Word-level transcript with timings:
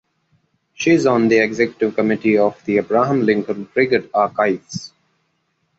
She 0.73 0.89
is 0.89 1.05
on 1.05 1.27
the 1.27 1.37
Executive 1.43 1.93
Committee 1.95 2.35
of 2.39 2.57
the 2.65 2.77
The 2.77 2.77
Abraham 2.79 3.23
Lincoln 3.23 3.65
Brigade 3.65 4.09
Archives. 4.15 4.93